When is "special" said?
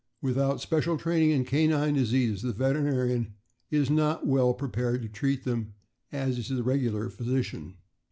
0.59-0.97